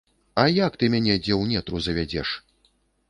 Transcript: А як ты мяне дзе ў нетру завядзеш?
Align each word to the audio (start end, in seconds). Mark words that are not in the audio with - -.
А 0.43 0.45
як 0.53 0.77
ты 0.83 0.89
мяне 0.95 1.17
дзе 1.19 1.33
ў 1.41 1.49
нетру 1.51 1.83
завядзеш? 1.89 2.33